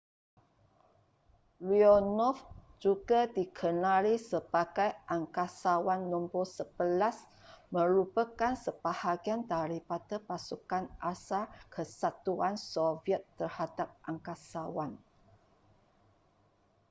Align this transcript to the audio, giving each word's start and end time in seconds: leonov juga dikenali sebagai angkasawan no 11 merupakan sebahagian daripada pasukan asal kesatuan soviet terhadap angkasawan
leonov 1.69 2.37
juga 2.83 3.21
dikenali 3.37 4.13
sebagai 4.31 4.89
angkasawan 5.15 6.01
no 6.11 6.19
11 6.25 6.73
merupakan 7.75 8.53
sebahagian 8.65 9.41
daripada 9.55 10.15
pasukan 10.29 10.83
asal 11.13 11.43
kesatuan 11.75 12.55
soviet 12.73 13.21
terhadap 13.39 13.89
angkasawan 14.09 14.91